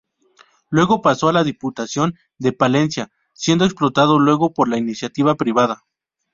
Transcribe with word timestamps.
Luego 0.71 1.03
paso 1.03 1.29
a 1.29 1.31
la 1.31 1.43
Diputación 1.43 2.17
de 2.39 2.53
Palencia, 2.53 3.11
siendo 3.33 3.65
explotado 3.65 4.17
luego 4.17 4.51
por 4.51 4.67
la 4.67 4.79
iniciativa 4.79 5.35
privada. 5.35 5.83